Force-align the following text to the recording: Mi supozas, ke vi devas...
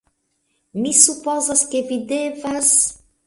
Mi 0.85 0.93
supozas, 1.01 1.63
ke 1.73 1.83
vi 1.91 1.99
devas... 2.13 2.73